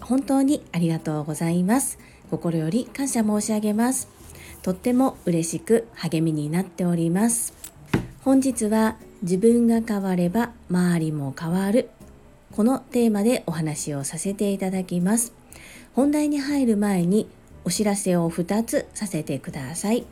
[0.00, 1.98] 本当にありがとうございます。
[2.30, 4.08] 心より感謝申し上げます。
[4.62, 7.54] とっても嬉しく励みになっております。
[8.24, 11.90] 本日は自分が変われば周りも変わる。
[12.52, 15.32] このテーマでお話をさせていただきます。
[15.94, 17.28] 本題に入る前に
[17.64, 20.04] お知らせを2つさせてください。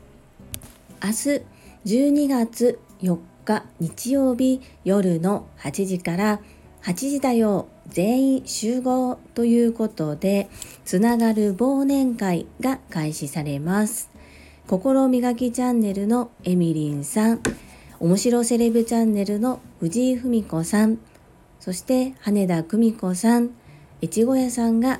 [1.03, 1.41] 明日
[1.85, 6.41] 12月4日日曜日夜の8時から
[6.83, 10.49] 8時だよ全員集合ということで
[10.85, 14.09] つながる忘年会が開始されます。
[14.67, 17.41] 心磨きチャンネルのエミリンさん
[17.99, 20.99] 面白セレブチャンネルの藤井文子さん
[21.59, 23.49] そして羽田久美子さん
[24.01, 24.99] 越後屋さんが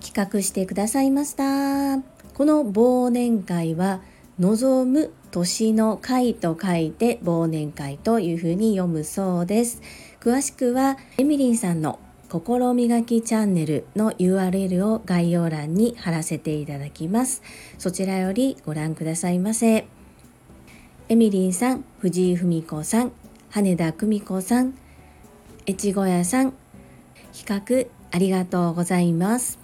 [0.00, 1.98] 企画してくださいました。
[2.34, 4.00] この忘年会は
[4.38, 9.82] 望む年の会と書いて忘年会というふうに読むそうです。
[10.20, 11.98] 詳しくはエミリンさんの
[12.32, 17.42] 心磨きチャンネルの URL を概要欄に貼らせていただきます。
[17.76, 19.86] そちらよりご覧くださいませ。
[21.10, 23.12] エミリンさん藤井文子さん
[23.50, 24.72] 羽田久美子さん
[25.68, 26.54] 越後屋さん
[27.38, 29.58] 企画ありがとうございます。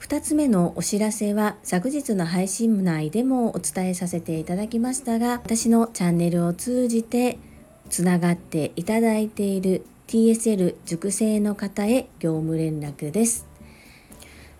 [0.00, 7.38] 2つ目のお知らせは昨日の配信内でもお伝えさせていただきましたが私のチャンネルを通じて
[7.90, 13.46] つながっていただいている TSL 熟成の方へ業務連絡です。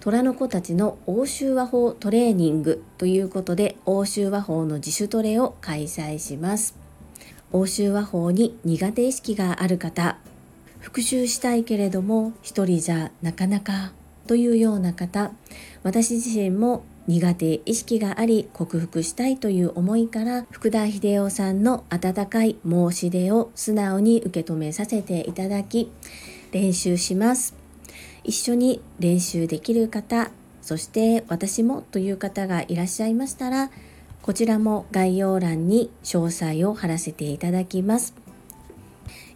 [0.01, 6.83] 虎の子たちの欧州和法トレーニングということで欧州和法の自主トレを開催します。
[7.53, 10.16] 欧州和法に苦手意識がある方
[10.81, 13.93] 復習したいけれども一人じゃなかなか
[14.27, 15.33] というような方
[15.83, 25.91] 私自身も苦手意識があり克服したいという思いから福田秀夫さんの温かい申し出を素直に受け止めさせていただき
[26.53, 27.55] 練習します。
[28.25, 30.31] 一緒に練習できる方
[30.61, 33.71] そして私もという方がいらっしゃいましたら
[34.23, 38.15] こちらも概要欄に詳細を貼らせていただきます。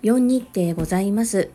[0.03, 1.51] 4日程ございます。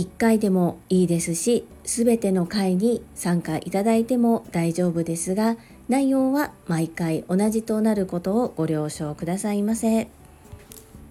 [0.00, 5.58] 1回でもいいですし、すべての回に参加いただいても大丈夫ですが、
[5.90, 10.08] 内容は毎回同じとなることをご了承くださいませ。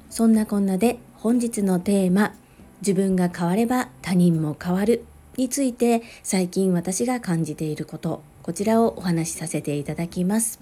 [0.09, 2.33] そんなこんなで本日のテーマ、
[2.81, 5.05] 自分が変われば他人も変わる
[5.37, 10.59] について最近私が感じていること、こちらをお話しさせていただきます。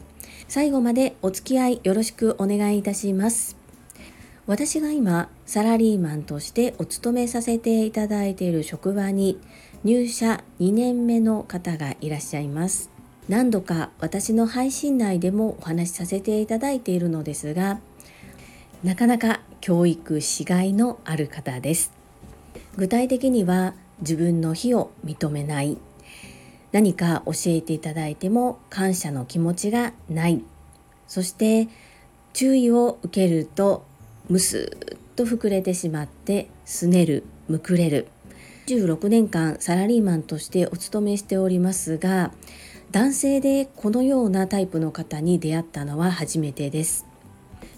[0.50, 3.56] 最後までお付き合いよろしくお願いいたします。
[4.48, 9.38] 私が今サラリーマンとしてお勤めさせていただいている職場に
[9.84, 12.90] 入社2年目の方がいらっしゃいます。
[13.28, 17.82] 何度か私の配信内でもお話しさせていただいているのですが
[18.86, 21.92] なかなか教育しがいのある方です。
[22.78, 25.78] 具体的には自分の非を認めない。
[26.72, 30.42] 何か教えていただいても感謝の気持ちがない。
[31.06, 31.68] そして
[32.32, 33.87] 注意を受けると
[34.30, 38.08] むすっと膨れてしまってすねるむくれる。
[38.68, 42.34] 16年間サラリーマンとしてお勤めしておりますが
[42.92, 47.06] 男性でこのようなタイプの方に出会ったのは初めてです。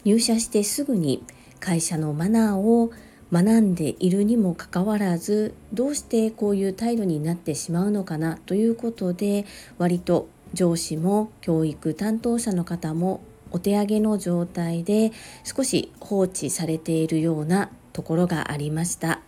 [0.04, 1.24] 入社してすぐに
[1.60, 2.92] 会社のマナーを
[3.32, 9.46] 学んでいるにもかかわらずどうしてこういう態度になってしまうのかなということで
[9.78, 13.22] 割と上司も教育担当者の方も
[13.52, 15.12] お手上げの状態で
[15.44, 19.22] 少し放置されているようなところがありました。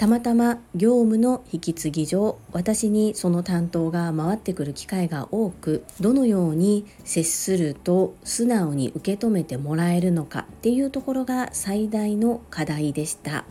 [0.00, 13.44] たまたま業務の引き継ぎ上私にその担当が回ってくる機会が多くどのように接すると素直に受け止めてもらえるのかっていうところが最大の課題でした。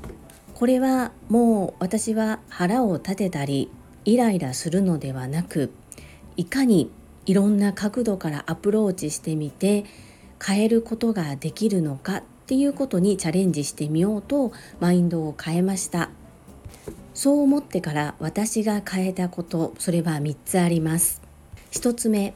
[0.56, 3.70] これはもう私は腹を立てたり
[4.06, 5.72] イライラするのではなく
[6.36, 6.92] いかに
[7.30, 9.86] いろんな角度からアプローチしてみて
[10.44, 16.10] 変えることができるのかっていうことにチャレンジしてみようとマインドを変えました。
[17.14, 21.22] そう思ってから私が変えたことそれは3つあります。
[21.70, 22.34] 1つ目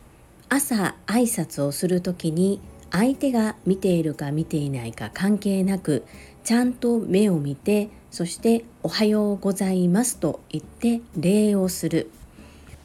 [0.47, 2.61] 朝挨拶をする時に
[2.91, 6.05] 相手が見ているか見ていないか関係なく
[6.43, 12.11] ちゃんと目を見てそして「おはようございます」と言って礼をする。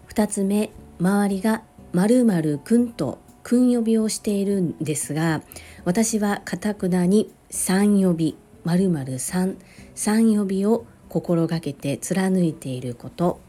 [0.09, 5.43] 2つ目周りが〇〇くんとくん呼びをしているんですが
[5.85, 9.57] 私はかたくなに3呼び〇〇3
[9.95, 13.41] 3呼びを心がけて貫いていること。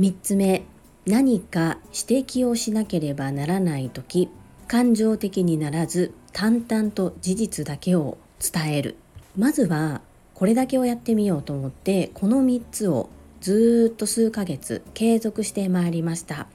[0.00, 0.62] 3つ目
[1.06, 4.30] 何か指摘をしなければならない時
[4.66, 8.96] 感情的にならず淡々と事実だけを伝える。
[9.36, 10.00] まずは
[10.32, 16.48] これだけをやってみようと思ってこの3つをずっと数ヶ月継続してまいりました。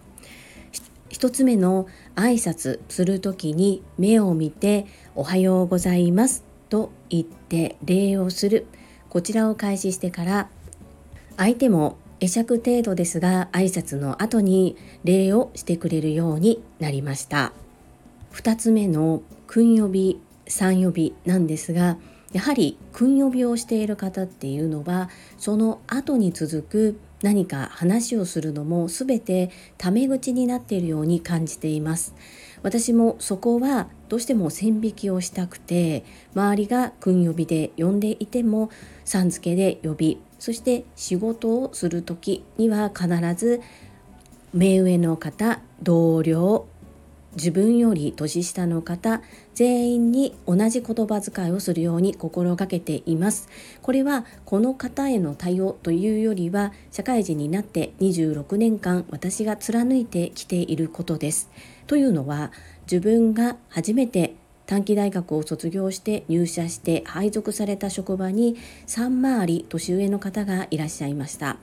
[1.09, 4.85] 1つ目の挨拶する時に目を見て
[5.15, 8.67] おはようございますと言って礼をする。
[9.09, 10.49] こちらを開始してから
[11.35, 17.53] 相手も会釈程度ですが挨拶の後に礼をしてくれるようになりました。
[18.33, 21.97] 2つ目の訓呼び3呼びなんですが
[22.31, 32.15] やはり訓呼びをしている方っていうのはその後に続く何か話をするのも全てタメ口になっているように感じています。
[32.63, 38.69] 私もそこはどうしても線引きをしたくて周りが訓呼びで呼んでいても
[39.05, 43.61] さん付けで呼びそして仕事をする時には必ず
[44.53, 46.65] 目上の方同僚
[47.35, 49.21] 自分より年下の方
[49.59, 53.49] 全員に同じ言葉遣いをするように心がけています。
[53.81, 61.49] これはこの方への対応というよりは社会人になって26年間私が貫いてきていることです。
[61.87, 62.53] というのは
[62.89, 64.33] 自分が初めて
[64.65, 68.55] 短期大学を卒業して入社して配属された職場に
[68.87, 71.57] 3回り年上の方がいらっしゃいました。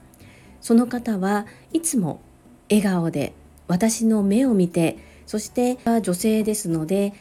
[0.61, 2.21] その方はいつも
[2.69, 3.33] 笑顔で
[3.69, 7.13] 私の目を見てそして女性ですので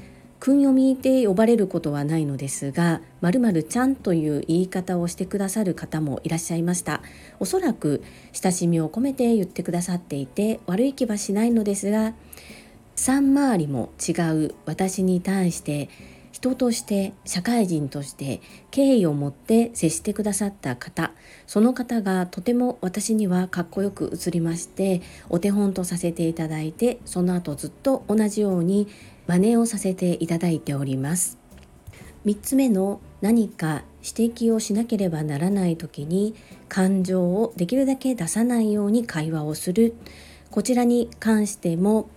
[0.46, 7.02] 訓読みで呼ばれることはないのですがまるちゃんという言い方をしてくださる方もいらっしゃいました。
[7.40, 12.14] おそらく親しみを込めて言ってくださっていて悪い気はしないのですが
[12.96, 14.12] 3回りも違
[14.46, 15.90] う私に対して
[16.32, 18.40] 人として社会人として
[18.70, 21.12] 敬意を持って接してくださった方
[21.48, 28.88] その方がとても私にはかっこよく映りましてお手本とさせていただいてその後ずっと同じように
[29.28, 31.38] 真似をさせていただいております。
[32.26, 36.36] 3つ目の何か指摘をしなければならない時に
[36.70, 39.96] 感情をできるだけ出さないように会話をする。
[40.52, 42.10] こちらに関しても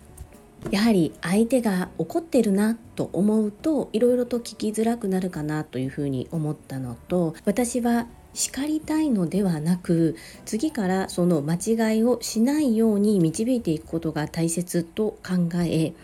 [0.70, 15.94] やはり相手が怒ってるなと思うといろいろと聞きづらくなるかなというふうに思ったのと私は叱りたいのではなく次からその間違いをしないように導いていくことが大切と考え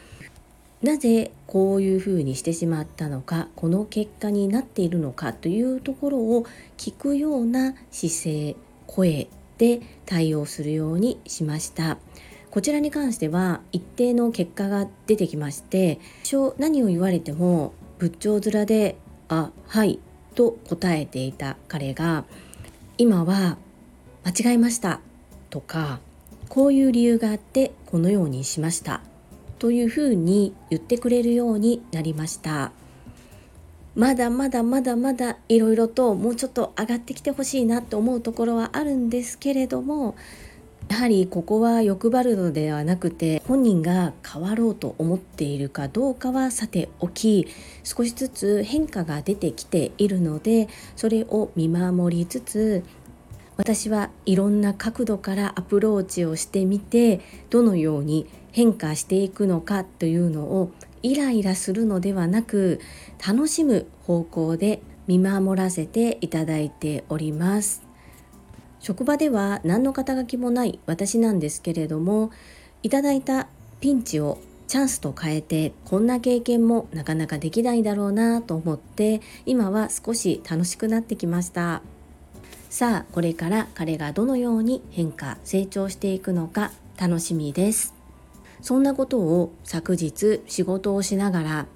[0.85, 6.45] なぜこういうふうにしてしまったのかこの結果になっているのかというところを
[6.77, 11.97] 聞くような姿勢声で対応するようにしました。
[12.51, 15.99] こちらに関しては一定の結果が出てきまして
[16.59, 18.97] 何を言われても仏頂面で
[19.29, 19.99] 「あはい」
[20.37, 22.27] と答えていた彼が
[22.97, 23.57] 今は
[24.23, 25.01] 「間違えました」
[25.51, 25.99] とか
[26.49, 29.01] 「こういう理由があってこのようにしました」
[29.65, 32.71] というふうに言ってくれるようになりました。
[33.95, 40.17] まだまだまだまだいろいろともうちょっと上がってきてほしいなと思うところはあるんですけれども
[40.89, 47.47] やはりここは欲張るのではなくて本人が変わろうと思っているかどうかはさておき
[47.85, 52.85] 少しずつ変化が出てきているのでそれを見守りつつ
[53.57, 60.71] 私はいろんな角度からアプローチをしてみてどのように変化していくのかというのを
[61.03, 62.81] イライラするのではなく
[63.27, 67.83] 楽しむ方向で見守らせていただいております。
[68.79, 72.31] 職場では何の肩書きもない私なんですけれども
[72.83, 73.49] いただいた
[73.81, 81.81] ピンチをチャンスと変えてこんな経験もなかなかできないだろうなと思って今は少し楽しくなってきました
[82.69, 88.04] さあこれから彼がどのように変化成長していくのか楽しみです
[88.65, 91.67] そんなことを昨日仕事をしながら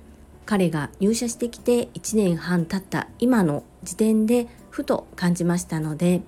[0.46, 6.22] 彼が入社してきて1年半経った今の時点でふと感じましたので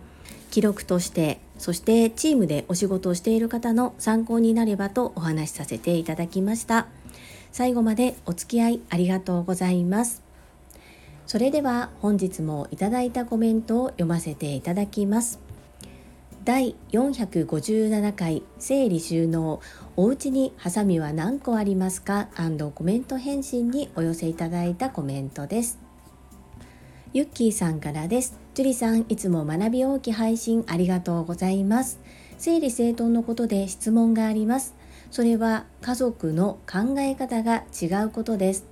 [0.50, 6.88] 記録としてそしてチームでお仕事をしている方の参考になればとお話しさせていただきました。
[7.52, 10.22] 最後までお付き合いありがとうございます。
[11.26, 15.49] それでは本日もいただいたコメントを読ませていただきます。
[16.50, 19.60] 第457回整理収納。
[19.94, 22.26] おうちにハサミは何個ありますか？
[22.74, 25.78] コメント返信にお寄せいただいたコメントです。
[27.12, 28.36] ゆっきーさんからです。
[28.54, 32.00] 樹里さんいつも学び大き配信ありがとうございます。
[32.36, 34.74] 整理整頓のことで質問があります。
[35.12, 38.66] それは家族の考え方が違うことです。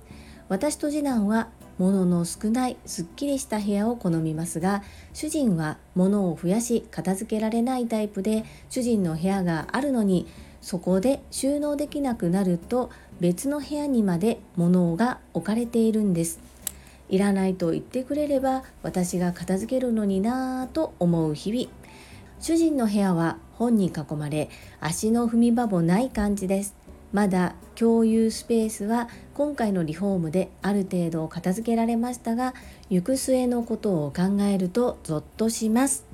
[0.49, 1.47] 私と次男は
[1.79, 4.83] 物の少ないすっきりした部屋を好みますが
[5.13, 10.27] 主人は物を増やし片付けられないタイプで主人の部屋があるのに
[10.61, 16.39] そこで収納できなくなると別の部屋にまで物が置かれているんです。
[17.09, 21.69] いらないと言ってくれれば私が片付けるのになぁと思う日々。
[22.39, 26.78] 主人の部屋は本に囲まれ足の踏み場もない感じです。
[27.11, 32.53] まだ共有スペースは今回のリフォームである程度片付けられましたが
[32.89, 36.05] 行く末のことを考えるとゾッとします。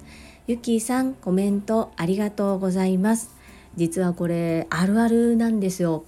[0.47, 3.35] ゆきさんコメントありがとうございます。
[3.75, 6.05] 実はこれあるあるなんですよ。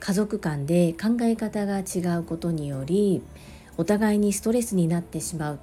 [0.00, 3.22] 家族間で考え方が違うことにより
[3.76, 5.58] お互いにストレスになってしまう。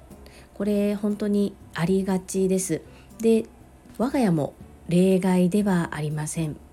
[0.54, 2.80] これ本当にありがちです。
[3.18, 3.44] で
[3.98, 4.54] 我が家も
[4.88, 6.65] 例外ではありません。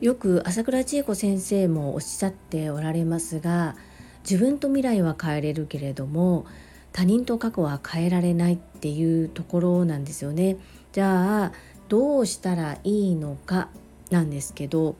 [0.00, 3.76] よく朝倉千恵子先生もおっしゃっておられますが
[4.22, 6.46] 自分と未来は変えれるけれども
[6.92, 10.56] 他人と過去は変えられないっていうところなんですよね。
[10.92, 11.52] じゃあ
[11.88, 13.68] どうしたらいいのか
[14.10, 14.96] なんですけど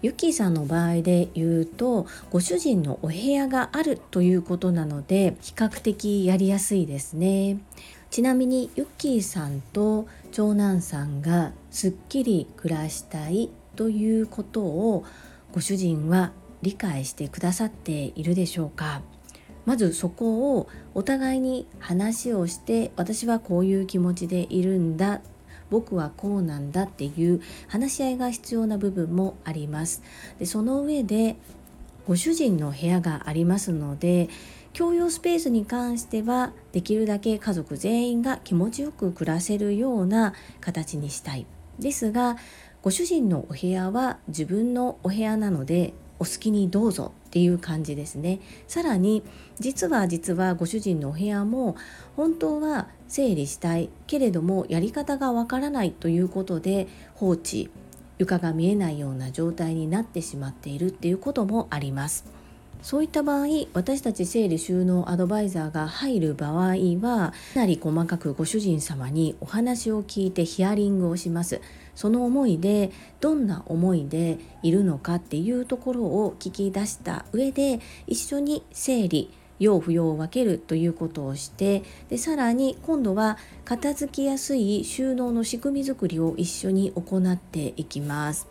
[0.00, 7.58] ユキさんの場合で言うとご主人のお部屋があるということなので比較的やりやすいですね。
[8.10, 15.04] ちなみにユッキーさんと長男さんがすっきり暮らしたいということを
[15.52, 16.32] ご主人は
[16.62, 19.02] 理解してくださっているでしょうか？
[19.66, 25.20] まずそこをお互いに話をして私はこういう気持ちでいるんだ。
[25.70, 30.02] 僕はこうなんだっていう話し合いが必要な部分もあります。
[30.40, 31.36] でその上で
[32.04, 34.28] ご主人の部屋がありますので
[34.72, 41.46] 共用スペースに関してはできるだけ家族全員が気持ちよく暮らせるような形にしたい。
[41.78, 42.36] ですが
[42.82, 48.40] ご主人のお部屋は自分のお部屋なのでお好きにどうぞっていう感じですね。
[48.66, 49.22] さらに
[49.58, 51.76] 実は実はご主人のお部屋も
[52.16, 57.70] 本当は整理したいけれどもやり方がわからないということで放置
[58.18, 62.38] 床が見えないような状態になってしまっているっていうこともあります。
[62.82, 71.60] そういった場合私たち整理収納アドバイザーが入る場合はかなり細かくご主人様にお話を聞いてヒアリングをします。
[71.98, 88.46] その思いでどんな思いでいるのかっていうところを聞き出した上で一緒に整理要不要を分けるということをしてでさらに今度は片付きやすい収納の仕組み作りを一緒に行っていきます。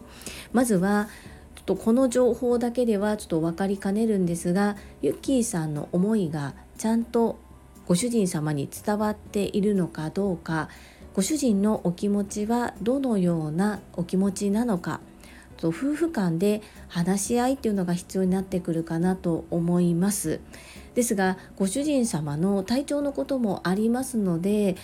[0.51, 1.07] まずは
[1.55, 7.39] ちょっとこの情報だけではちょっと分かりかねるんですがユッキーさんの思いがちゃんと
[7.87, 10.67] ご主人様に伝わっているのかどうか
[11.17, 14.99] ご主人のお気持ちはどのようなお気持ちなのか
[15.59, 20.39] 夫婦間で話し合いっていうのが必要になってくるかなと思います。
[20.93, 24.75] ですがご主人様の体調のこともありますので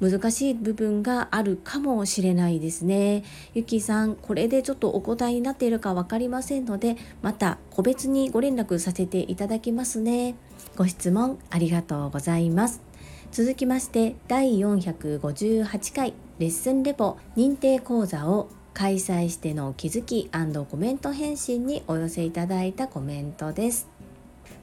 [0.00, 3.24] 難しい部分があるかもしれないですね。
[3.54, 10.36] ゆきさんこれでちょっとお答えになっているか分かりませんのでまた個別にご連絡させていただきますね。
[10.76, 12.89] ご質問ありがとうございます。
[13.32, 23.88] 続きまして第458回レッスンレポ認定講座を開催しての気づきコメント返信にお寄せいただいたコメントです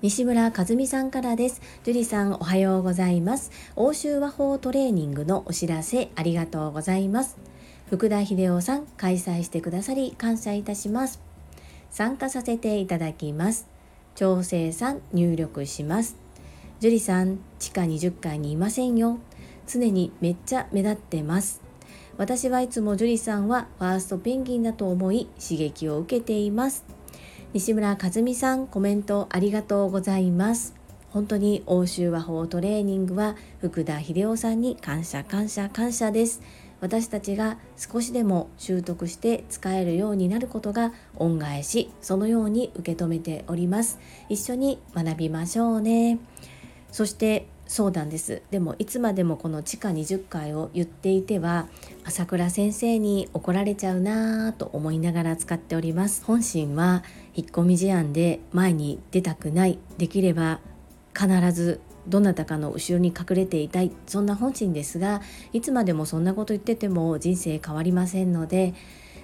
[0.02, 1.60] 西村和美さんからです。
[1.84, 3.50] 樹里さんおはようございます。
[3.76, 7.36] 欧州和法トレーニングのお知らせありがとうございます。
[7.90, 11.20] 福田秀夫さん開催してくださり感謝いたします。
[11.90, 13.68] 参加させていただきます。
[14.14, 16.27] 調整さん入力します。
[16.80, 19.18] 樹里さん、地下20階にいませんよ。
[19.66, 21.62] 常にめっちゃ目立ってます。
[22.18, 26.86] 私はいつも樹里さんはファーストペンギンだと思い刺激を受けています。
[27.54, 30.76] 西村和美さん、コメントありがとうございます。
[31.10, 36.42] 本当に欧州和法トレーニングは福田秀夫さんに感謝感謝感謝です。
[36.80, 46.20] 私たちが少しでも習得して使えるようになることが恩返しそのように受け止めております一緒に学びましょうね
[46.98, 48.42] そしてそうなんです。
[48.50, 51.68] でもいつまでもこの地下20階を言っていては
[52.04, 56.26] 朝倉先生に怒られちゃうなぁと思いながら使っております。
[56.26, 57.04] 本心は
[57.36, 59.78] 引っ込み思案で前に出たくない。
[60.00, 60.60] できれば
[61.16, 63.92] 必ずどなたかの後ろに隠れていたい。
[64.08, 65.22] そんな本心ですが
[65.54, 68.74] いつまでもそんなこと言ってても人生変わりませんので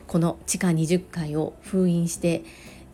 [0.05, 2.43] この地下20階を封印して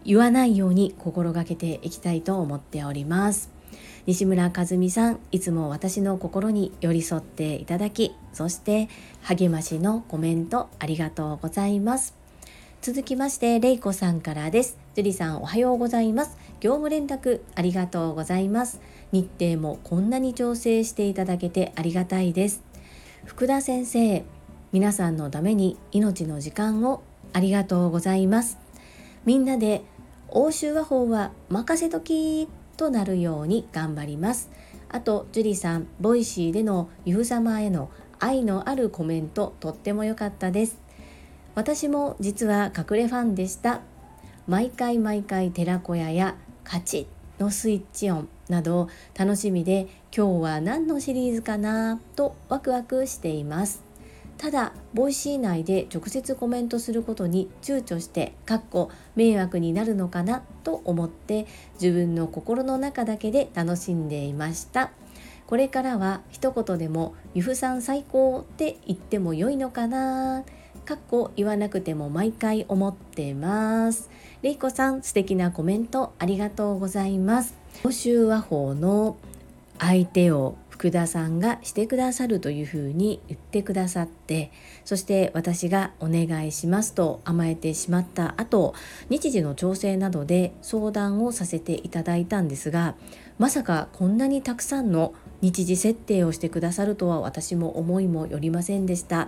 [0.05, 3.58] 言わないように心がけていきたいと思っております。
[4.05, 8.89] 西村和美さんいつも私の心に寄り添っていただきそして
[9.21, 12.19] 励ましのコメントありがとうございます
[12.81, 14.77] 続きまして、れいこさんからです。
[14.95, 16.37] 樹里さんおはようございます。
[16.61, 18.79] 業務連絡ありがとうございます。
[19.11, 22.63] 日程もこんなに調整していただけてありがたいです。
[23.25, 24.23] 福田先生、
[24.71, 27.03] 皆さんのために命の時間を
[27.33, 28.57] ありがとうございます。
[29.25, 29.81] みんなで
[30.29, 32.47] 応酬話法は任せとき
[32.79, 34.49] となるように頑張ります。
[34.87, 40.79] あと、樹里さん、 Voicy でのゆう様への愛のあるコメント、とっても良かったです。
[41.55, 43.81] 私も実は隠れファンでした。
[44.47, 47.07] 毎回毎回寺子屋やカチ
[47.37, 53.88] ッのスイッチ音など楽しみで今日は何のシリーズかなとワクワクしています。
[54.39, 64.91] ただ Voicy 内で直接コメントすることに躊躇してかっこ迷惑になるのかなと思って自分の心の中だけで楽しんでいました。
[65.45, 70.45] これからは一言でも「ゆふさん最高」って言っても良いのかな？
[70.85, 74.09] かっこ言わなくても毎回思ってます。
[74.41, 77.55] れいこさん素敵なコメントありがとうございます。
[77.83, 79.17] 欧州和法の
[79.79, 84.49] 相手を福田さんがしてくださるというふうに言ってくださって
[84.85, 88.73] そして私がお願いしますと甘えてしまった後
[89.09, 92.95] 日時の調整などで相談をさせていただいたんですが
[93.37, 99.27] まさかこんなにたくさんの日時設定をしてくださるとは私も思いもよりませんでした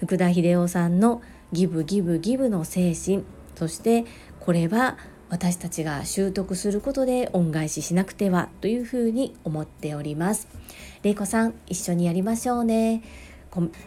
[0.00, 1.22] 福田秀夫さんの
[1.52, 3.22] ギブギブギブの精神
[3.54, 4.04] そして
[4.40, 4.98] これは
[5.32, 10.61] 私たちが習得することで恩返ししなくてはというふうに思っております。
[11.02, 13.02] れいこさん一緒にやりましょうね。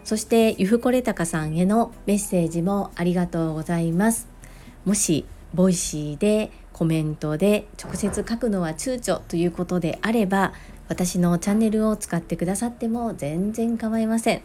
[0.03, 4.27] そしてゆふこれたかさんへのメッセージもありがとうございます。
[4.85, 10.53] もし Voicy でコメントで直接書くのは躊躇ということであれば
[10.89, 14.41] 私のチャンネルを使ってくださっても全然構いません。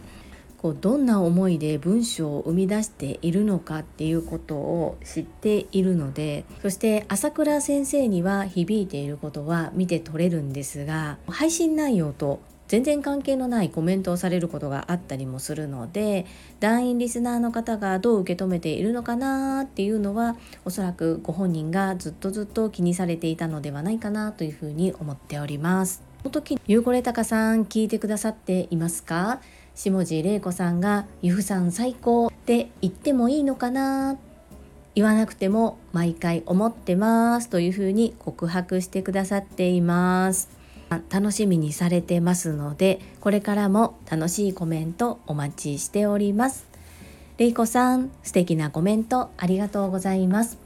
[0.61, 16.25] こうどんな思いで文章を生み出しているのかっていうことを知っているのでそして朝倉先生には響いていることは見て取れるんですが配信内容と全然関係のないコメントをされることがあったりもするので
[16.61, 26.01] 団員リスナーの方がどう受け止めているのかなっていうのはおそらくご本人がずっとずっと気にされていたのではないかなというふうに思っております。
[26.23, 29.41] この時ゆうこれたかさん聞いてくださっていますか？
[29.75, 34.15] 下地玲子さんが「由布さん最高」って言ってもいいのかな
[34.95, 40.60] 言わなくても毎回思ってますというふうに告白してくださっています
[41.09, 46.67] 楽しみにされてますのでこれからも楽しいコメントお待ちしております。
[47.37, 50.59] れいこさん素敵なコメントありがとうございます。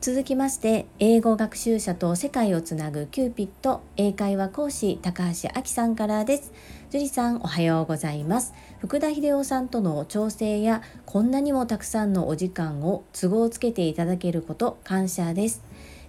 [0.00, 6.52] 続きまして英語学習者と世界をつなぐキューピット英会話講師高橋明さんからです。
[6.90, 8.54] 樹里さんおはようございます。
[8.78, 15.62] 福田秀夫さんとの調整やこんなにもたくさんのお時間を都合つけていただけること感謝です。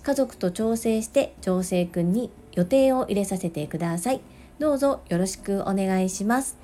[0.03, 4.21] 家族と調整して調整くんに予定を入れさせてください。
[4.59, 6.57] どうぞよろしくお願いします。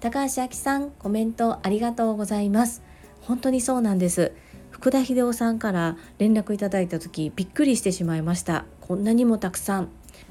[0.00, 2.82] 高橋明さんコメントありがとうございます。
[3.22, 4.32] 本当にそうなんです。
[4.70, 8.64] 福田秀夫さんから連絡いただいた時びっくりしてしまいました。
[8.80, 9.88] こんなにもたくさん。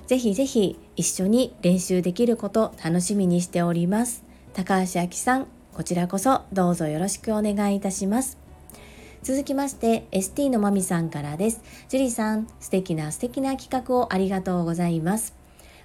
[0.08, 4.24] ぜひぜひ一緒に練習できること楽しみにしております。
[4.54, 8.41] 高橋明さんこちらこそどうぞよろしくお願いいたします。
[9.24, 15.36] 続きまして ST のまみさんからです樹里さん素敵な素敵な企画をありがとうございます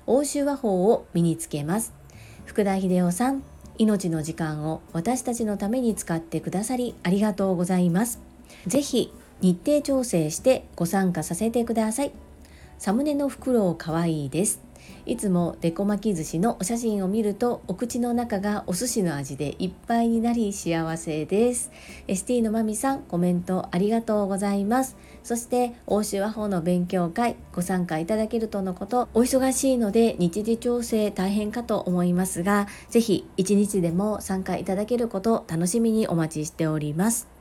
[0.07, 1.93] 欧州和法を身につけます
[2.45, 3.43] 福田秀夫さん
[3.79, 8.21] 命の時間を私たちのために使ってくださりありがとうございます
[8.67, 12.13] ぜひ日程調整してご参加させてください。
[12.79, 14.66] サムネの袋かわいいです。
[15.07, 21.71] いつもデコ巻き寿司のお写真を見るとお口の中がお寿司の味でいっぱいになり幸せです。
[22.09, 24.97] ST のまみさんコメントありがとうございます。
[25.23, 37.37] そして欧州和法の勉強会ご参加いただけるとのことお忙しいので日時調整大変かと思いますがぜひ一日でも参加いただけること楽しみにお待ちしております。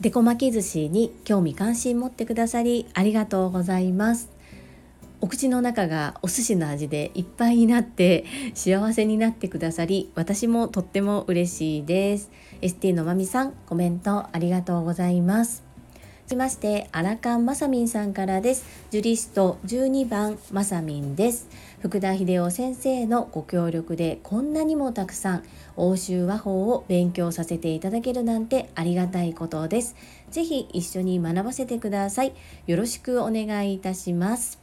[0.00, 4.30] デコ巻き寿司に興味関心持ってくださりありがとうございます
[5.20, 12.30] お口の中がお寿司の味でいっぱいになって幸せになってくださり私もとっても嬉しいです。
[12.62, 15.68] ST のまみさんコメントありがとうございます。
[16.28, 18.64] きましてアラカンマサミンさんからです。
[18.90, 21.48] ジュリスト12番マサミンです。
[21.80, 25.42] 福田秀夫先生のご協力でこんなにもたくさん
[25.76, 29.96] 欧州和法を勉強させていただけるなんてありがたいことです。
[30.30, 32.34] ぜひ一緒に学ばせてください。
[32.66, 34.57] よろしくお願いいたします。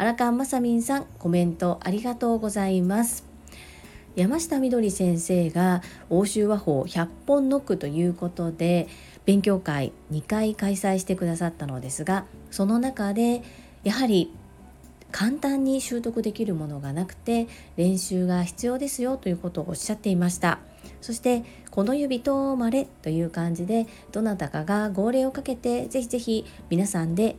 [0.00, 3.24] アラカンマサミンさんコメントありがとうございます。
[4.14, 8.86] 山下みどり先生が欧州和法100本ノックということで
[9.24, 13.42] 勉強会2回開催してくださったのですがその中で
[13.82, 14.32] やはり
[15.10, 20.60] 簡単に習得できるものがなくて練習が必要ですよということをおっしゃっていました。
[21.00, 27.36] そしてこの指とまれという感じでどなたかが号令をかけてぜひぜひ皆さんで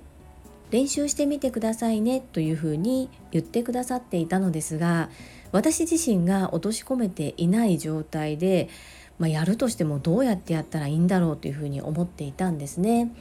[0.71, 5.09] 練習してみてくださいねというふうに言ってくださっていたのですが
[5.51, 8.69] 私自身が落とし込めていない状態で、
[9.17, 13.11] まあ、やるとしてもどうやってやったらいいんだろうというふうに思っていたんですね。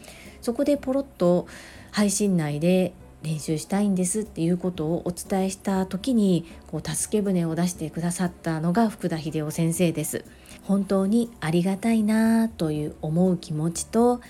[0.43, 1.47] そこでポロッと
[1.91, 10.25] 配信内で練習したいんですっていうことをお伝えした時にこう助け舟を出してくださったのが福田秀夫先生です。
[10.63, 14.21] 本当にありがたいなという思う気持ちと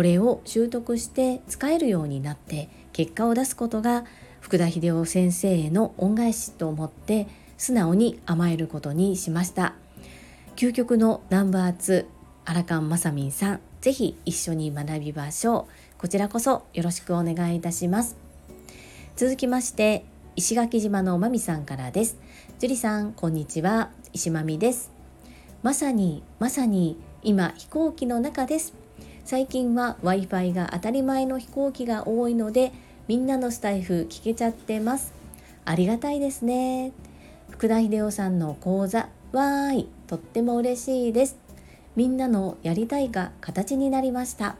[0.00, 4.06] これを習得して使えるようになって結果を出すことが
[4.40, 7.26] 福田秀夫先生への恩返しと思って
[7.58, 9.74] 素直に甘えることにしました。
[10.56, 12.06] 究極のナンバー2
[12.46, 16.00] アラカンマサミンさんぜひ一緒に学びましょう。
[16.00, 18.16] こちらこそよろしくお願いいたします。
[19.16, 22.16] 続きまして石垣島のまみさんからです。
[22.58, 23.90] 樹里さんこんにちは。
[24.14, 24.92] 石まみです。
[25.62, 28.79] まさにまさに今飛行機の中です。
[29.30, 32.72] 最近は Wi-Fi が当たり前の飛行機が多いので
[33.06, 35.14] みんなのスタイフ聞けちゃってます。
[35.64, 36.90] ありがたいですね。
[37.48, 39.88] 福田秀夫さんの講座わーい。
[40.08, 41.38] とっても嬉しいです。
[41.94, 44.56] みんなのやりたいが形になりました。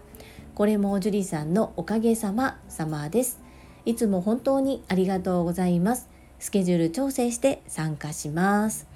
[0.54, 3.40] これも樹里さんのおかげさま様です。
[3.84, 6.08] いつも本当にありがとうございます。
[6.38, 8.86] スケジュール調整して参加します。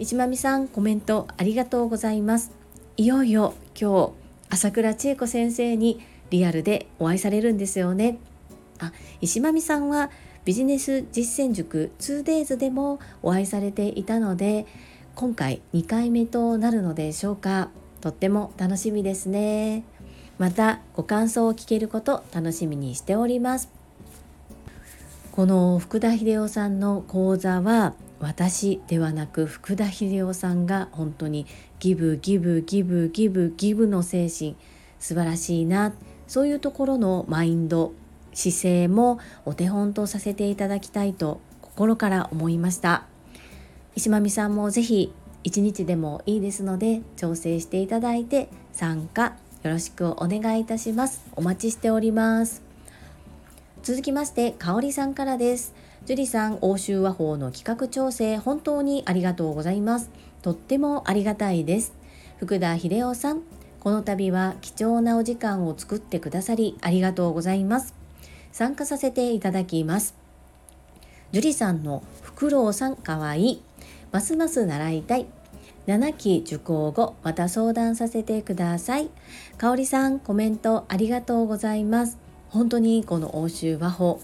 [0.00, 2.50] 一まみさんコメントありがとうございます。
[2.96, 4.09] いよいよ今日
[4.50, 8.18] 朝倉千恵子先生にリアルでお会いされるんですよね。
[8.78, 10.10] あ石間美さんは
[10.44, 14.66] ビジネス実践塾 2days でもお会いされていたので
[15.14, 17.70] 今回2回目となるのでしょうか。
[18.00, 19.84] とっても楽しみですね。
[20.38, 23.70] またご感想を聞けること楽しみにしております。
[25.32, 31.46] この福田秀夫さんの講座は私ではなく福田秀夫さんが本当に
[31.80, 34.54] ギブギブギブギブギブの精神。
[34.98, 35.94] 素晴らしいな。
[36.28, 37.92] そういうところのマインド
[38.32, 43.06] 姿勢もお手本とさせていただきたいと心から思いました。
[43.96, 45.12] 石間美さんもぜひ
[45.42, 51.24] 一日でもいいですので調整していただいて参加よろしくお願いいたします。
[51.34, 52.62] お待ちしております。
[53.82, 55.74] 続きまして香里さんからです。
[56.04, 60.10] 樹里さん欧州和法の企画調整本当にありがとうございます。
[60.42, 61.94] とってもありがたいです。
[62.38, 63.42] 福田秀夫さん
[63.80, 67.94] この度は貴重なお時間を作ってくださりありがとうございます。
[68.52, 70.14] 参加させていただきます。
[71.32, 73.62] 樹里さんのフクロウさんかわいい。
[74.12, 75.26] ますます習いたい。
[75.86, 79.08] 7期受講後また相談させてください。
[79.56, 82.18] かおりさんコメントありがとうございます。
[82.50, 84.20] 本当にこの欧州和法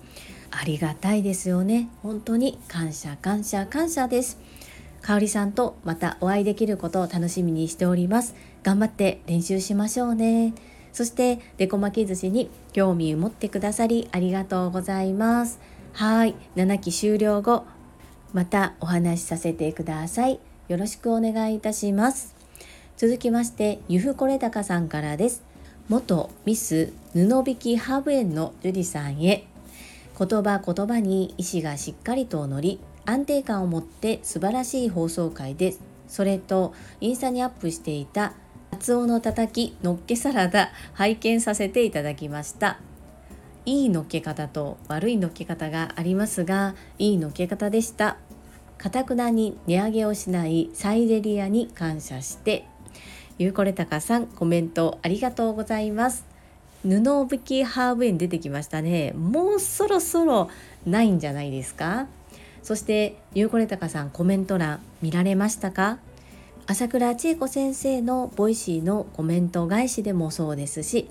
[0.51, 1.89] ありがたいですよね。
[2.03, 4.39] 本当に感謝感謝感謝です。
[5.07, 8.35] かおりさんとまたお会いできることを楽しみにしております。
[8.65, 10.53] 頑張って練習しましょうね。
[10.93, 15.61] そしてデコ巻き寿司に興味を持ってくださりありがとうございます。
[15.93, 16.35] はい。
[16.57, 17.65] 7期終了後
[18.33, 20.41] またお話しさせてください。
[20.67, 22.35] よろしくお願いいたします。
[22.97, 25.45] 続きましてゆふこれたかさんからです。
[25.89, 29.47] 元ミス布引きハーブ園のジュリさんへ。
[30.19, 35.81] 言葉言葉に意志がしっかりと乗り安定感を持って素晴らしい放送回です。
[36.09, 38.35] それとインスタにアップしていた
[38.71, 42.79] カツオのたたきのっけサラダ拝見させていただきました。
[43.65, 48.19] いいのっけ方と悪いのっけ方がありますがいいのっけ方でした。
[48.79, 52.67] かたくなに値上げをしないサイゼリアに感謝して。
[53.39, 56.25] ゆうこれたかさんコメントありがとうございます。
[56.83, 56.97] 布
[57.33, 59.13] 引きハーブ園出てきましたね。
[59.13, 60.51] もうそろそろ
[60.87, 62.07] ないんじゃないですか？
[62.67, 66.01] そしてゆうこれたかさんコメント欄見られましたか？
[66.67, 71.09] 朝倉千恵子先生の Voicy のコメント返しでもそうですし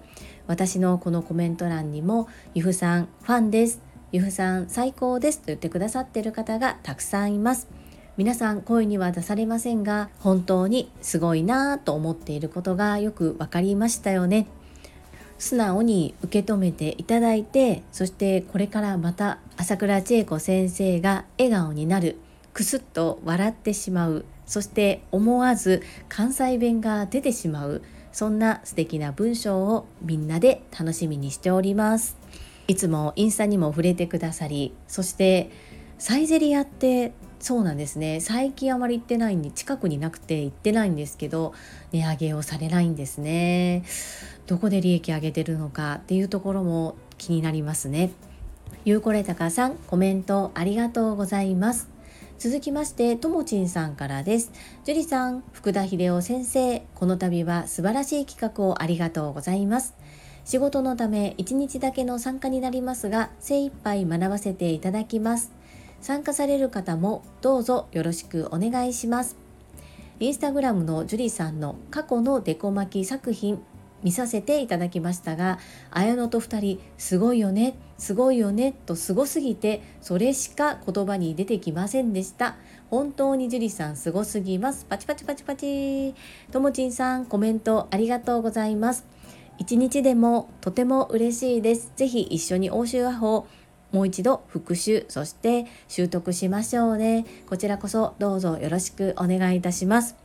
[0.48, 3.80] 私のこのコメント欄にもゆふさんファンです。
[4.12, 7.70] ゆふさん最高ですと言ってくださっている方がたくさんいます。
[8.18, 14.48] 皆さん声には出されませんが本当にすごいなぁと思っていることがよく分かりましたよね。
[15.38, 22.18] 素直に受け止めていただいてそしてこれからまた朝倉千恵子先生が笑顔になる。
[22.54, 24.26] くすっと笑ってしまう。
[24.46, 27.82] そして思わず関西弁が出てしまう。
[28.12, 32.16] そんな素敵な文章をみんなで楽しみにしております。
[32.68, 35.52] いつもインスタにも触れてくださりそして
[36.00, 38.22] サイゼリアってそうなんですね。
[38.22, 41.54] 最近あまり行ってないんで近くになくて行ってないんですけど
[41.92, 43.84] 値上げをされないんですね。
[44.48, 48.12] どこで利益上げてるのかっていうところも気になりますね。
[48.84, 51.90] ゆうこれたかさんコメントありがとうございます。
[52.38, 54.52] 続きましてともちんさんからです。
[54.84, 59.96] 樹里さん福田秀夫先生この度は素晴らしい企画をありがとうございます。
[60.44, 65.52] 仕事のため1日だけの参加になりますが精一杯学ばせていただきます。
[66.02, 69.38] 参加される方もどうぞよろしくお願いします。
[70.20, 73.60] インスタグラムの樹里さんの過去のデコ巻き作品
[74.04, 75.60] 見させていただきましたが
[75.92, 82.58] 綾乃と2人すごいよねすごいよねとすごすぎてそれしか言葉に出てきませんでした。
[82.90, 84.86] 本当に樹里さんすごすぎます。
[84.86, 86.14] パチパチパチパチ。
[86.52, 89.06] ともちんさんコメントありがとうございます。
[89.58, 91.92] 一日でもとても嬉しいです。
[91.96, 93.48] ぜひ一緒に欧州和法
[93.92, 97.26] もう一度復習そして習得しましょうね。
[97.48, 100.16] こちらこそどうぞよろしくお願いいたします。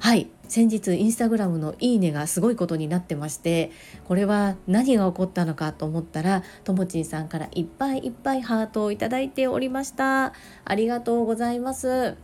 [0.00, 0.33] はい。
[0.48, 3.70] 先日インスタグラムのいいねがすごいことになってまして
[4.06, 10.32] これは何が起こったのかと思ったらともちんさんからいっぱいいっぱいハートをいいておりました。
[10.64, 12.16] ありがとうございます。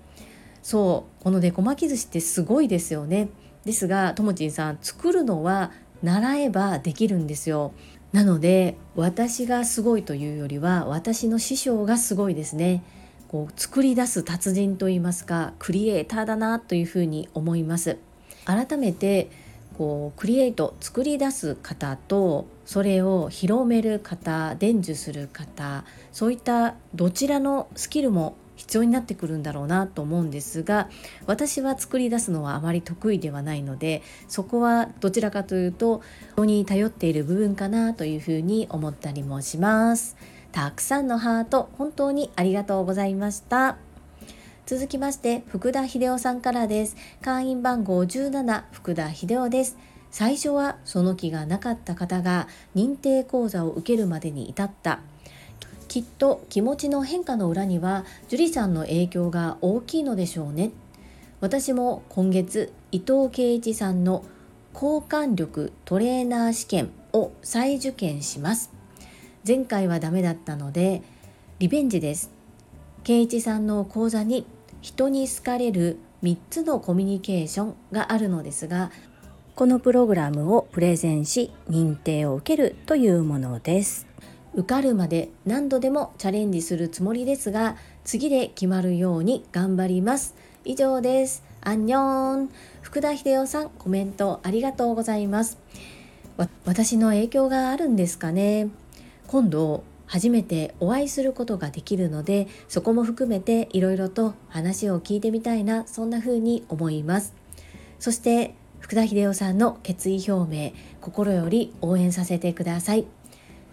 [0.63, 3.29] そうこのデコ巻き寿司ってすごいですよね。
[3.65, 7.73] ですがともちんさん作るのは習えばできるんですよ。
[8.13, 12.83] なので私がすごいというよりは私の師匠がすごいですね。
[13.29, 17.99] こう作り出す達人といいますかクリエイターだなというふうに思います。
[18.45, 19.31] 改めて
[19.77, 30.91] こうクリエイト作り出す方とそれを広める方伝授する方そういったどちらのスキルも必要になってくるんだろうなと思うんですが
[31.25, 36.03] 私は作り出すのはあまり得意ではないのでそこはどちらかというと
[36.35, 40.17] 人に頼っている部分かなというふうに思ったりもします。
[40.53, 43.90] たくさんのハート本当にありがとうございました。
[44.71, 46.95] 続きまして福田秀夫さんからです。
[47.23, 49.77] 会員番号17福田秀夫です。
[50.13, 55.01] 最初はその気がなかった方が認定講座を受けるまでに至った
[55.89, 60.71] きっと気持ちの変化の裏には樹里さんの影響が大きいのでしょうね
[61.41, 64.25] 私も今月伊藤圭一さんの
[64.73, 68.71] 交換力トレーナー試験を再受験します
[69.45, 71.03] 前回はダメだったので
[71.59, 72.31] リベンジです
[73.03, 74.47] 圭一さんの講座に
[74.81, 78.91] 人に好かれる3つのコミュニケーションがあるのですが
[79.55, 84.07] このプログラムをプレゼンし認定を受けるというものです。
[84.55, 90.35] 受かるまで何度でもチャレンジするつもりですが次で決まるように頑張ります。
[90.65, 91.45] 以上です。
[91.61, 92.51] アンニョン。
[92.81, 95.59] 福田秀夫さんコメントありがとうございます。
[96.65, 98.69] 私の影響があるんですかね。
[99.27, 107.33] 今度初めてお会いすることができるのでそこも含めていろいろと話を聞いてみたいなそんな風に思います。
[108.01, 113.07] そして福田秀夫さんの決意表明心より応援させてください。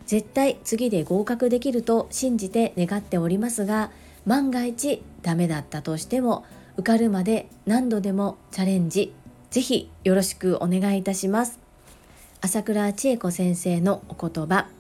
[0.06, 3.90] 絶対次で合格できると信じて願っておりますが
[4.28, 6.46] 万が一ダメだったとしても
[6.78, 9.12] 受かるまで何度でもチャレンジ
[9.50, 11.60] ぜひよろしくお願いいたします。
[12.42, 14.77] 朝倉千恵子先生のお言葉。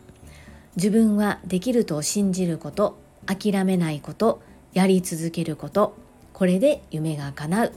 [0.77, 5.95] 自分はできると信じること諦めないことやり続けること
[6.33, 7.73] これで夢が叶う。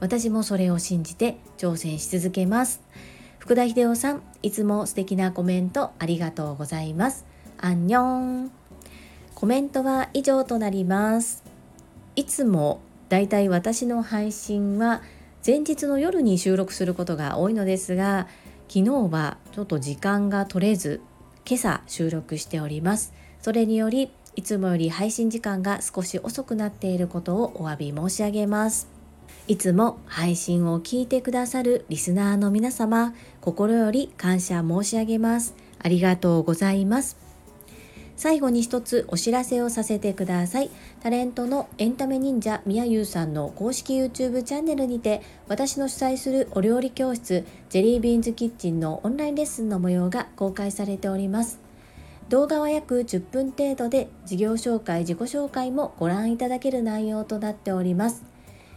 [0.00, 2.80] 私もそれを信じて挑戦し続けます。
[3.38, 7.24] 福田秀夫さんいつも素敵なコメントありがとうございます。
[7.60, 8.50] アンニョン。
[9.36, 11.44] コメントは以上となります。
[12.16, 15.02] いつもだいたい私の配信は
[15.46, 18.26] 前日の夜に収録することが多いのですが
[18.68, 21.00] 昨日はちょっと時間が取れず
[21.50, 29.00] 今朝収録しておりますそれによりいつもより配信時間が少し遅くなっていることをお詫び申し上げます
[29.48, 35.56] いつも配信を聞いてくださるリスナーの皆様、心より感謝申し上げます。
[35.80, 37.29] ありがとうございます。
[38.20, 40.68] 最後に一つお知らせをさせてください。
[41.02, 51.60] タレントのエンタメ忍者みやゆうさんの公式 YouTube チャンネルにて私の主催するお料理教室ジェリービーンズキッチンのオンラインレッスンの模様が公開されております。
[52.28, 58.22] 動画は約10分程度で事業紹介、自己紹介もご覧いただける内容となっております。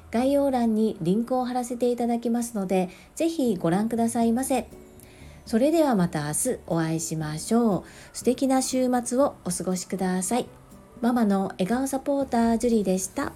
[0.09, 4.69] 概要欄にリンクを貼らせていただきますので、ぜひご覧くださいませ。
[5.45, 7.83] それではまた明日お会いしましょう。
[8.13, 10.47] 素敵な週末をお過ごしください。
[11.01, 13.33] ママの笑顔サポータージュリでした。